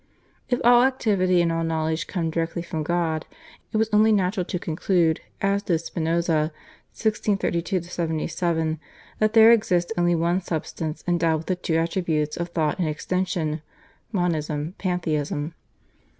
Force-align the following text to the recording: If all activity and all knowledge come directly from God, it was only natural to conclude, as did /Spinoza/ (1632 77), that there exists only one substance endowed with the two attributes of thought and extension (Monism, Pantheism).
If 0.49 0.59
all 0.63 0.81
activity 0.81 1.43
and 1.43 1.51
all 1.51 1.63
knowledge 1.63 2.07
come 2.07 2.31
directly 2.31 2.63
from 2.63 2.81
God, 2.81 3.27
it 3.71 3.77
was 3.77 3.87
only 3.93 4.11
natural 4.11 4.43
to 4.47 4.57
conclude, 4.57 5.19
as 5.41 5.61
did 5.61 5.79
/Spinoza/ 5.79 6.49
(1632 6.97 7.83
77), 7.83 8.79
that 9.19 9.33
there 9.33 9.51
exists 9.51 9.93
only 9.97 10.15
one 10.15 10.41
substance 10.41 11.03
endowed 11.07 11.37
with 11.41 11.45
the 11.45 11.55
two 11.55 11.75
attributes 11.75 12.35
of 12.35 12.49
thought 12.49 12.79
and 12.79 12.87
extension 12.87 13.61
(Monism, 14.11 14.73
Pantheism). 14.79 15.53